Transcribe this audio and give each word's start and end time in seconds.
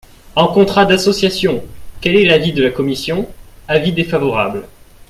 En 0.35 0.47
contrat 0.47 0.85
d’association! 0.85 1.63
Quel 2.01 2.15
est 2.15 2.25
l’avis 2.25 2.53
de 2.53 2.63
la 2.63 2.71
commission? 2.71 3.29
Avis 3.67 3.91
défavorable. 3.93 4.65